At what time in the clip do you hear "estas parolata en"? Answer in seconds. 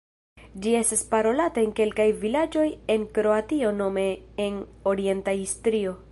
0.77-1.73